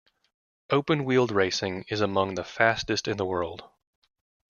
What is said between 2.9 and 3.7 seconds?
in the world.